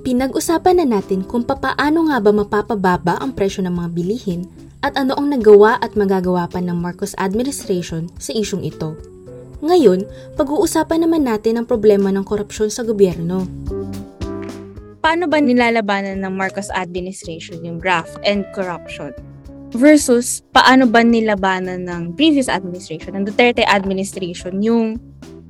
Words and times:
Pinag-usapan 0.00 0.80
na 0.80 0.96
natin 0.96 1.20
kung 1.20 1.44
papaano 1.44 2.08
nga 2.08 2.24
ba 2.24 2.32
mapapababa 2.32 3.20
ang 3.20 3.36
presyo 3.36 3.60
ng 3.68 3.74
mga 3.76 3.90
bilihin 3.92 4.42
at 4.80 4.96
ano 4.96 5.12
ang 5.12 5.28
nagawa 5.28 5.76
at 5.84 5.92
magagawa 5.92 6.48
pa 6.48 6.56
ng 6.56 6.72
Marcos 6.72 7.12
administration 7.20 8.08
sa 8.16 8.32
isyong 8.32 8.64
ito. 8.64 8.96
Ngayon, 9.60 10.08
pag-uusapan 10.40 11.04
naman 11.04 11.28
natin 11.28 11.60
ang 11.60 11.68
problema 11.68 12.08
ng 12.08 12.24
korupsyon 12.24 12.72
sa 12.72 12.80
gobyerno. 12.80 13.44
paano 15.04 15.28
ba 15.28 15.36
nilalabanan 15.36 16.24
ng 16.24 16.32
Marcos 16.32 16.72
administration 16.72 17.60
yung 17.60 17.76
graft 17.76 18.16
and 18.24 18.48
corruption? 18.56 19.12
Versus, 19.76 20.40
paano 20.56 20.88
ba 20.88 21.04
nilabanan 21.04 21.84
ng 21.84 22.02
previous 22.16 22.48
administration, 22.48 23.20
ng 23.20 23.28
Duterte 23.28 23.68
administration, 23.68 24.64
yung 24.64 24.96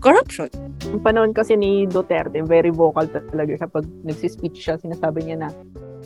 corruption? 0.00 0.48
Yung 0.88 1.04
panahon 1.04 1.36
kasi 1.36 1.52
ni 1.52 1.84
Duterte, 1.84 2.40
very 2.48 2.72
vocal 2.72 3.04
talaga 3.08 3.52
siya 3.60 3.68
pag 3.68 3.84
nagsispeech 4.08 4.56
siya, 4.56 4.80
sinasabi 4.80 5.28
niya 5.28 5.36
na 5.44 5.48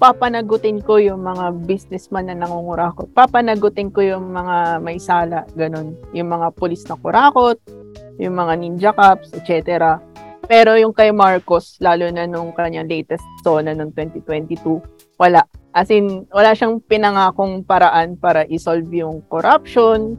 papanagutin 0.02 0.82
ko 0.82 0.98
yung 0.98 1.22
mga 1.22 1.62
businessman 1.62 2.26
na 2.26 2.34
nangungurakot. 2.34 3.14
Papanagutin 3.14 3.94
ko 3.94 4.02
yung 4.02 4.34
mga 4.34 4.82
may 4.82 4.98
sala, 4.98 5.46
ganun. 5.54 5.94
Yung 6.10 6.26
mga 6.26 6.50
pulis 6.58 6.82
na 6.90 6.98
kurakot, 6.98 7.62
yung 8.18 8.34
mga 8.34 8.52
ninja 8.58 8.90
cops, 8.90 9.30
etc. 9.30 10.02
Pero 10.50 10.74
yung 10.74 10.90
kay 10.90 11.14
Marcos, 11.14 11.78
lalo 11.78 12.10
na 12.10 12.26
nung 12.26 12.50
kanyang 12.50 12.90
latest 12.90 13.22
zona 13.46 13.78
noong 13.78 13.94
2022, 13.94 14.82
wala. 15.22 15.46
As 15.70 15.88
in, 15.94 16.26
wala 16.34 16.52
siyang 16.58 16.82
pinangakong 16.82 17.62
paraan 17.62 18.18
para 18.18 18.42
isolve 18.50 18.90
yung 18.90 19.22
corruption, 19.30 20.18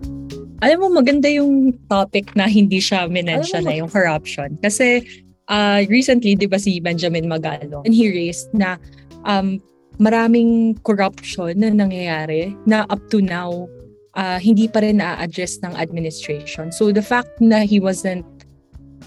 Alam 0.64 0.78
mo, 0.80 1.04
maganda 1.04 1.28
yung 1.28 1.76
topic 1.92 2.32
na 2.40 2.48
hindi 2.48 2.80
siya 2.80 3.12
mo, 3.12 3.20
na 3.20 3.76
yung 3.76 3.92
corruption. 3.92 4.56
Kasi 4.64 5.04
uh, 5.52 5.84
recently, 5.92 6.40
di 6.40 6.48
ba 6.48 6.56
si 6.56 6.80
Benjamin 6.80 7.28
Magalo, 7.28 7.84
and 7.84 7.92
he 7.92 8.08
raised 8.08 8.48
na 8.56 8.80
um, 9.28 9.60
maraming 10.00 10.80
corruption 10.88 11.60
na 11.60 11.68
nangyayari 11.68 12.56
na 12.64 12.88
up 12.88 13.04
to 13.12 13.20
now, 13.20 13.68
uh, 14.16 14.40
hindi 14.40 14.72
pa 14.72 14.80
rin 14.80 15.04
na-address 15.04 15.60
ng 15.68 15.76
administration. 15.76 16.72
So 16.72 16.96
the 16.96 17.04
fact 17.04 17.44
na 17.44 17.68
he 17.68 17.84
wasn't 17.84 18.24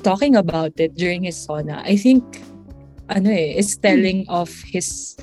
talking 0.04 0.36
about 0.36 0.76
it 0.76 0.92
during 0.94 1.24
his 1.24 1.40
SONA, 1.40 1.80
I 1.88 1.96
think, 1.96 2.22
ano 3.08 3.30
eh, 3.30 3.56
is 3.56 3.80
telling 3.80 4.28
of 4.28 4.52
his 4.66 5.16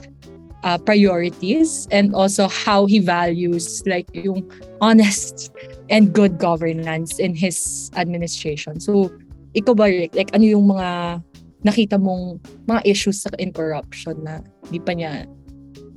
uh, 0.63 0.79
priorities 0.79 1.87
and 1.91 2.15
also 2.15 2.47
how 2.47 2.87
he 2.87 2.99
values 2.99 3.83
like 3.85 4.07
yung 4.15 4.47
honest 4.81 5.51
and 5.91 6.11
good 6.15 6.39
governance 6.39 7.19
in 7.19 7.35
his 7.35 7.91
administration. 7.95 8.79
So, 8.79 9.11
ikaw 9.53 9.75
ba, 9.77 9.91
Rick, 9.91 10.15
like 10.15 10.33
ano 10.33 10.43
yung 10.47 10.71
mga 10.71 11.21
nakita 11.63 11.95
mong 11.95 12.43
mga 12.67 12.81
issues 12.83 13.23
sa 13.23 13.31
in 13.39 13.53
corruption 13.53 14.19
na 14.23 14.43
di 14.67 14.79
pa 14.79 14.91
niya 14.95 15.29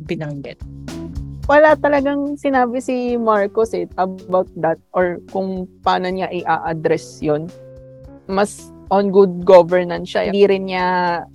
binanggit? 0.07 0.61
wala 1.47 1.79
talagang 1.79 2.35
sinabi 2.35 2.83
si 2.83 3.15
Marcos 3.15 3.71
eh 3.71 3.87
about 3.97 4.51
that 4.59 4.79
or 4.93 5.23
kung 5.31 5.71
paano 5.87 6.11
niya 6.11 6.27
i-address 6.31 7.23
yon 7.23 7.47
mas 8.27 8.75
on 8.91 9.11
good 9.11 9.45
governance 9.45 10.15
siya. 10.15 10.31
Hindi 10.31 10.47
rin 10.47 10.65
niya 10.71 10.87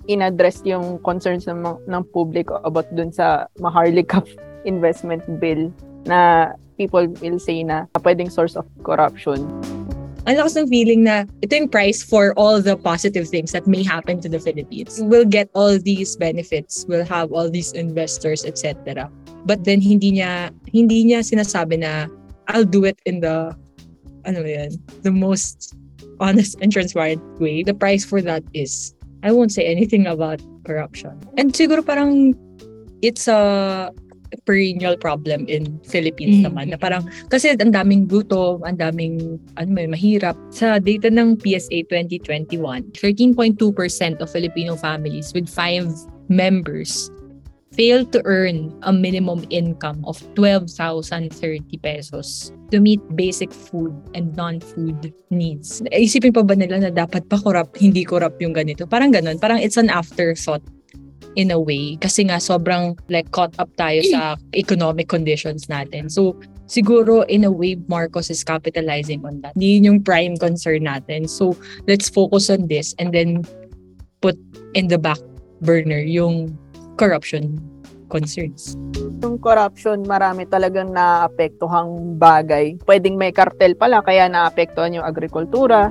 in-address 0.08 0.64
yung 0.64 0.98
concerns 1.04 1.46
ng, 1.46 1.64
ng 1.64 2.02
public 2.12 2.48
about 2.64 2.88
dun 2.94 3.12
sa 3.12 3.46
Maharlika 3.60 4.24
investment 4.70 5.22
bill 5.40 5.72
na 6.06 6.52
people 6.76 7.06
will 7.20 7.38
say 7.38 7.62
na 7.62 7.86
pwedeng 8.02 8.30
source 8.30 8.56
of 8.56 8.64
corruption. 8.82 9.42
Ang 10.30 10.38
lakas 10.38 10.54
ng 10.54 10.70
feeling 10.70 11.02
na 11.02 11.26
ito 11.42 11.50
yung 11.50 11.66
price 11.66 11.98
for 11.98 12.30
all 12.38 12.62
the 12.62 12.78
positive 12.78 13.26
things 13.26 13.50
that 13.50 13.66
may 13.66 13.82
happen 13.82 14.22
to 14.22 14.30
the 14.30 14.38
Philippines. 14.38 15.02
We'll 15.02 15.26
get 15.26 15.50
all 15.50 15.82
these 15.82 16.14
benefits, 16.14 16.86
we'll 16.86 17.06
have 17.10 17.34
all 17.34 17.50
these 17.50 17.74
investors, 17.74 18.46
etc. 18.46 19.10
But 19.42 19.66
then 19.66 19.82
hindi 19.82 20.22
niya 20.22 20.54
hindi 20.70 21.10
niya 21.10 21.26
sinasabi 21.26 21.82
na 21.82 22.06
I'll 22.46 22.66
do 22.66 22.86
it 22.86 23.02
in 23.02 23.18
the 23.18 23.50
ano 24.22 24.46
yan, 24.46 24.78
the 25.02 25.10
most 25.10 25.74
honest 26.20 26.56
and 26.60 26.72
transparent 26.72 27.22
way. 27.40 27.62
The 27.62 27.74
price 27.74 28.04
for 28.04 28.20
that 28.22 28.42
is 28.52 28.94
I 29.22 29.30
won't 29.30 29.52
say 29.52 29.64
anything 29.64 30.06
about 30.06 30.42
corruption. 30.66 31.14
And 31.38 31.54
siguro 31.54 31.86
parang 31.86 32.34
it's 33.02 33.28
a 33.28 33.90
perennial 34.48 34.96
problem 34.96 35.44
in 35.46 35.76
Philippines 35.84 36.40
Mm. 36.40 36.44
naman 36.48 36.66
na 36.72 36.80
parang 36.80 37.04
kasi 37.28 37.52
ang 37.52 37.70
daming 37.70 38.08
gutom, 38.08 38.64
ang 38.64 38.80
daming 38.80 39.36
ano 39.60 39.68
may 39.70 39.84
mahirap. 39.84 40.34
Sa 40.50 40.80
data 40.80 41.12
ng 41.12 41.36
PSA 41.36 41.84
2021, 41.86 42.56
13.2% 42.96 44.24
of 44.24 44.32
Filipino 44.32 44.72
families 44.74 45.30
with 45.36 45.46
five 45.46 45.84
members 46.32 47.12
failed 47.72 48.12
to 48.12 48.20
earn 48.24 48.72
a 48.82 48.92
minimum 48.92 49.44
income 49.48 50.04
of 50.04 50.20
12,030 50.34 51.32
pesos 51.80 52.52
to 52.70 52.80
meet 52.80 53.00
basic 53.16 53.52
food 53.52 53.92
and 54.14 54.36
non-food 54.36 55.12
needs. 55.32 55.80
Isipin 55.92 56.32
pa 56.36 56.44
ba 56.44 56.56
nila 56.56 56.88
na 56.88 56.90
dapat 56.92 57.28
pa 57.28 57.40
corrupt, 57.40 57.80
hindi 57.80 58.04
corrupt 58.04 58.40
yung 58.40 58.52
ganito? 58.52 58.84
Parang 58.84 59.12
ganun. 59.12 59.40
Parang 59.40 59.60
it's 59.60 59.80
an 59.80 59.88
afterthought 59.88 60.62
in 61.36 61.50
a 61.50 61.56
way 61.56 61.96
kasi 61.96 62.28
nga 62.28 62.36
sobrang 62.36 62.92
like 63.08 63.32
caught 63.32 63.56
up 63.56 63.72
tayo 63.80 64.04
sa 64.12 64.36
economic 64.52 65.08
conditions 65.08 65.64
natin. 65.68 66.12
So 66.12 66.36
siguro 66.68 67.24
in 67.28 67.44
a 67.44 67.52
way 67.52 67.80
Marcos 67.88 68.28
is 68.28 68.44
capitalizing 68.44 69.24
on 69.24 69.40
that. 69.40 69.56
Hindi 69.56 69.80
yun 69.80 69.84
yung 69.84 70.00
prime 70.04 70.36
concern 70.36 70.84
natin. 70.84 71.28
So 71.28 71.56
let's 71.88 72.12
focus 72.12 72.52
on 72.52 72.68
this 72.68 72.92
and 73.00 73.16
then 73.16 73.44
put 74.20 74.36
in 74.76 74.92
the 74.92 75.00
back 75.00 75.20
burner 75.64 76.00
yung 76.00 76.52
corruption 76.96 77.58
concerns. 78.12 78.76
Yung 79.24 79.40
corruption, 79.40 80.04
marami 80.04 80.44
talagang 80.44 80.92
naapektuhang 80.92 82.20
bagay. 82.20 82.76
Pwedeng 82.84 83.16
may 83.16 83.32
kartel 83.32 83.72
pala, 83.72 84.04
kaya 84.04 84.28
naapektuhan 84.28 85.00
yung 85.00 85.06
agrikultura. 85.08 85.88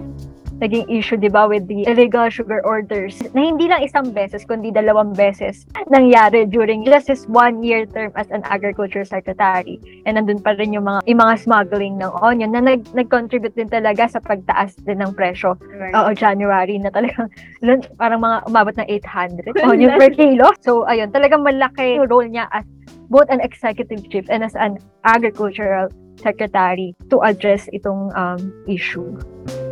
Naging 0.61 0.85
issue, 0.87 1.17
di 1.17 1.27
ba, 1.27 1.49
with 1.49 1.65
the 1.65 1.83
illegal 1.89 2.29
sugar 2.29 2.61
orders 2.61 3.17
na 3.33 3.49
hindi 3.49 3.65
lang 3.65 3.81
isang 3.81 4.13
beses, 4.13 4.45
kundi 4.45 4.69
dalawang 4.69 5.17
beses 5.17 5.65
nangyari 5.89 6.45
during 6.45 6.85
just 6.85 7.09
his 7.09 7.25
one-year 7.25 7.89
term 7.89 8.13
as 8.13 8.29
an 8.29 8.45
agriculture 8.47 9.03
secretary. 9.03 9.81
And 10.05 10.21
nandun 10.21 10.45
pa 10.45 10.53
rin 10.55 10.71
yung 10.71 10.85
mga, 10.85 11.01
yung 11.09 11.19
mga 11.19 11.35
smuggling 11.41 11.97
ng 11.97 12.13
onion 12.21 12.53
na 12.53 12.61
nag, 12.61 12.85
nag-contribute 12.93 13.57
din 13.57 13.67
talaga 13.67 14.05
sa 14.05 14.21
pagtaas 14.21 14.77
din 14.85 15.01
ng 15.01 15.17
presyo. 15.17 15.57
Oo, 15.97 16.09
January 16.13 16.77
na 16.77 16.93
talagang 16.93 17.27
parang 18.01 18.21
mga 18.21 18.37
umabot 18.45 18.75
ng 18.77 18.87
800 18.87 19.57
onion 19.69 19.97
per 19.97 20.13
kilo. 20.13 20.53
So, 20.61 20.85
ayun, 20.85 21.09
talagang 21.09 21.41
malaki 21.41 21.97
yung 21.97 22.07
role 22.07 22.29
niya 22.29 22.45
as 22.53 22.63
both 23.09 23.27
an 23.27 23.41
executive 23.43 24.05
chief 24.07 24.23
and 24.29 24.45
as 24.45 24.55
an 24.55 24.79
agricultural 25.03 25.91
secretary 26.21 26.93
to 27.09 27.19
address 27.25 27.67
itong 27.73 28.13
um, 28.15 28.39
issue. 28.69 29.17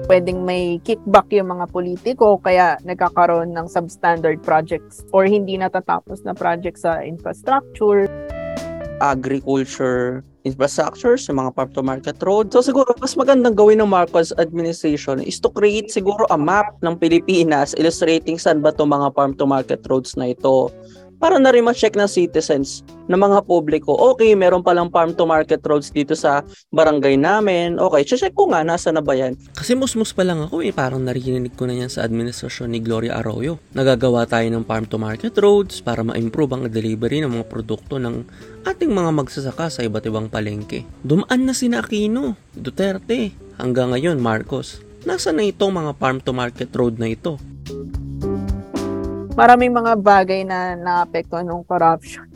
Pwedeng 0.09 0.41
may 0.41 0.81
kickback 0.81 1.29
yung 1.29 1.53
mga 1.53 1.69
politiko 1.69 2.41
kaya 2.41 2.81
nagkakaroon 2.81 3.53
ng 3.53 3.69
substandard 3.69 4.41
projects 4.41 5.05
or 5.13 5.29
hindi 5.29 5.53
natatapos 5.53 6.25
na 6.25 6.33
projects 6.33 6.81
sa 6.81 7.05
infrastructure. 7.05 8.09
agriculture 8.99 10.27
infrastructure, 10.43 11.15
sa 11.15 11.31
mga 11.31 11.55
farm 11.55 11.71
to 11.71 11.83
market 11.83 12.19
road. 12.23 12.51
So 12.51 12.59
siguro 12.59 12.91
mas 12.99 13.15
magandang 13.15 13.55
gawin 13.55 13.79
ng 13.79 13.87
Marcos 13.87 14.35
administration 14.35 15.23
is 15.23 15.39
to 15.39 15.51
create 15.51 15.91
siguro 15.91 16.27
a 16.31 16.39
map 16.39 16.75
ng 16.83 16.99
Pilipinas 16.99 17.75
illustrating 17.79 18.35
saan 18.35 18.59
ba 18.59 18.75
'tong 18.75 18.91
mga 18.91 19.15
farm 19.15 19.35
to 19.35 19.47
market 19.47 19.83
roads 19.87 20.15
na 20.19 20.31
ito 20.31 20.71
para 21.19 21.35
na 21.37 21.51
rin 21.51 21.67
ma-check 21.67 21.99
ng 21.99 22.07
citizens 22.07 22.81
ng 23.11 23.19
mga 23.19 23.43
publiko, 23.43 23.91
okay, 23.93 24.33
meron 24.33 24.63
palang 24.63 24.87
farm 24.87 25.11
to 25.11 25.27
market 25.27 25.59
roads 25.67 25.91
dito 25.91 26.15
sa 26.15 26.45
barangay 26.71 27.19
namin. 27.19 27.75
Okay, 27.75 28.07
check 28.07 28.31
ko 28.31 28.47
nga, 28.49 28.63
nasa 28.63 28.89
na 28.95 29.03
ba 29.03 29.17
yan? 29.17 29.35
Kasi 29.53 29.75
musmus 29.75 30.15
pa 30.15 30.23
lang 30.23 30.39
ako 30.45 30.63
eh, 30.63 30.71
parang 30.71 31.03
narinig 31.03 31.53
ko 31.59 31.67
na 31.67 31.75
yan 31.75 31.91
sa 31.91 32.07
administrasyon 32.07 32.71
ni 32.71 32.79
Gloria 32.79 33.19
Arroyo. 33.19 33.59
Nagagawa 33.75 34.23
tayo 34.29 34.47
ng 34.47 34.63
farm 34.63 34.87
to 34.87 35.01
market 35.01 35.35
roads 35.35 35.83
para 35.83 36.05
ma-improve 36.05 36.55
ang 36.55 36.63
delivery 36.71 37.19
ng 37.19 37.33
mga 37.35 37.45
produkto 37.51 37.99
ng 37.99 38.23
ating 38.63 38.93
mga 38.93 39.11
magsasaka 39.11 39.67
sa 39.67 39.81
iba't 39.83 40.05
ibang 40.07 40.31
palengke. 40.31 40.87
Dumaan 41.03 41.43
na 41.43 41.57
sina 41.57 41.83
Aquino, 41.83 42.37
Duterte, 42.53 43.33
hanggang 43.57 43.91
ngayon 43.91 44.21
Marcos. 44.21 44.85
Nasa 45.03 45.33
na 45.33 45.47
itong 45.47 45.73
mga 45.73 45.91
farm 45.97 46.21
to 46.21 46.31
market 46.35 46.69
road 46.75 47.01
na 47.01 47.09
ito? 47.09 47.41
Maraming 49.39 49.71
mga 49.71 50.03
bagay 50.03 50.43
na 50.43 50.75
naapektuhan 50.75 51.47
ng 51.47 51.63
corruption. 51.63 52.27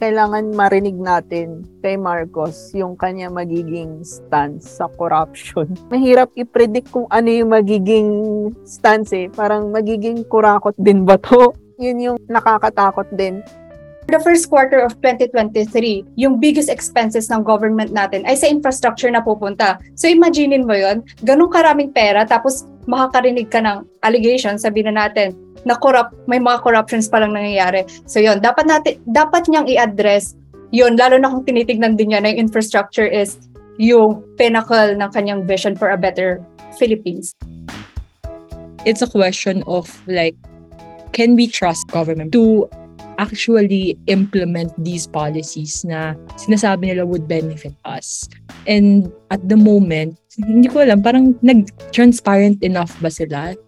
Kailangan 0.00 0.56
marinig 0.56 0.96
natin 0.96 1.60
kay 1.84 2.00
Marcos 2.00 2.72
yung 2.72 2.96
kanya 2.96 3.28
magiging 3.28 4.00
stance 4.00 4.80
sa 4.80 4.88
corruption. 4.88 5.68
Mahirap 5.92 6.32
i-predict 6.32 6.88
kung 6.88 7.04
ano 7.12 7.28
yung 7.28 7.52
magiging 7.52 8.08
stance 8.64 9.12
eh. 9.12 9.28
Parang 9.28 9.68
magiging 9.68 10.24
kurakot 10.24 10.72
din 10.80 11.04
ba 11.04 11.20
to? 11.20 11.52
Yun 11.76 12.00
yung 12.00 12.18
nakakatakot 12.32 13.12
din. 13.12 13.44
The 14.08 14.20
first 14.24 14.48
quarter 14.48 14.80
of 14.80 14.96
2023, 15.04 16.16
yung 16.16 16.40
biggest 16.40 16.72
expenses 16.72 17.28
ng 17.28 17.44
government 17.44 17.92
natin 17.92 18.24
ay 18.24 18.34
sa 18.40 18.48
infrastructure 18.48 19.12
na 19.12 19.20
pupunta. 19.20 19.76
So 20.00 20.08
imaginein 20.08 20.64
mo 20.64 20.72
yon, 20.72 21.04
ganun 21.28 21.52
karaming 21.52 21.92
pera 21.92 22.24
tapos 22.24 22.64
makakarinig 22.88 23.52
ka 23.52 23.60
ng 23.60 23.84
allegation, 24.00 24.56
sabihin 24.56 24.96
na 24.96 25.06
natin, 25.06 25.36
na 25.68 25.76
corrupt, 25.76 26.16
may 26.24 26.40
mga 26.40 26.64
corruptions 26.64 27.04
pa 27.12 27.20
lang 27.20 27.36
nangyayari. 27.36 27.84
So 28.08 28.16
yun, 28.16 28.40
dapat 28.40 28.64
natin 28.64 28.96
dapat 29.04 29.44
niyang 29.44 29.68
i-address 29.68 30.38
yun 30.70 31.00
lalo 31.00 31.16
na 31.16 31.32
kung 31.32 31.44
tinitignan 31.48 31.96
din 31.96 32.12
niya 32.12 32.20
na 32.20 32.32
yung 32.32 32.48
infrastructure 32.48 33.08
is 33.08 33.40
yung 33.80 34.20
pinnacle 34.36 34.92
ng 34.96 35.10
kanyang 35.12 35.48
vision 35.48 35.72
for 35.72 35.88
a 35.88 35.96
better 35.96 36.44
Philippines. 36.76 37.32
It's 38.84 39.00
a 39.00 39.08
question 39.08 39.64
of 39.64 39.88
like, 40.06 40.36
can 41.12 41.36
we 41.36 41.48
trust 41.48 41.88
government 41.88 42.32
to 42.32 42.68
actually 43.18 43.98
implement 44.06 44.70
these 44.78 45.10
policies 45.10 45.82
na 45.82 46.14
sinasabi 46.38 46.94
nila 46.94 47.04
would 47.04 47.26
benefit 47.26 47.74
us? 47.84 48.30
And 48.64 49.10
at 49.34 49.42
the 49.50 49.58
moment, 49.58 50.16
hindi 50.38 50.70
ko 50.70 50.86
alam, 50.86 51.02
parang 51.02 51.34
nag-transparent 51.42 52.62
enough 52.62 52.94
ba 53.02 53.10
sila? 53.10 53.58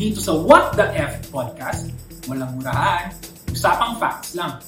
Dito 0.00 0.20
sa 0.20 0.32
What 0.32 0.76
the 0.76 0.88
F 0.96 1.28
Podcast, 1.32 1.92
walang 2.28 2.56
murahan, 2.56 3.12
usapang 3.52 3.96
facts 4.00 4.36
lang. 4.36 4.60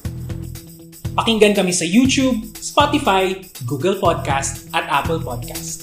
Pakinggan 1.12 1.52
kami 1.52 1.76
sa 1.76 1.84
YouTube, 1.84 2.56
Spotify, 2.56 3.36
Google 3.68 4.00
Podcast 4.00 4.64
at 4.72 4.88
Apple 4.88 5.20
Podcast. 5.20 5.81